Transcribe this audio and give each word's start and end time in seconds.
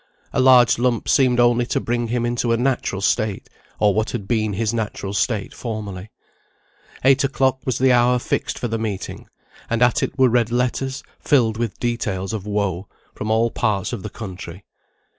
A 0.33 0.39
large 0.39 0.79
lump 0.79 1.07
seemed 1.07 1.39
only 1.39 1.67
to 1.67 1.79
bring 1.79 2.07
him 2.07 2.25
into 2.25 2.51
a 2.51 2.57
natural 2.57 3.01
state, 3.01 3.51
or 3.77 3.93
what 3.93 4.09
had 4.09 4.27
been 4.27 4.53
his 4.53 4.73
natural 4.73 5.13
state 5.13 5.53
formerly. 5.53 6.09
Eight 7.05 7.23
o'clock 7.23 7.59
was 7.67 7.77
the 7.77 7.91
hour 7.91 8.17
fixed 8.17 8.57
for 8.57 8.67
the 8.67 8.79
meeting; 8.79 9.27
and 9.69 9.83
at 9.83 10.01
it 10.01 10.17
were 10.17 10.27
read 10.27 10.51
letters, 10.51 11.03
filled 11.19 11.57
with 11.57 11.79
details 11.79 12.33
of 12.33 12.47
woe, 12.47 12.87
from 13.13 13.29
all 13.29 13.51
parts 13.51 13.93
of 13.93 14.01
the 14.01 14.09
country. 14.09 14.65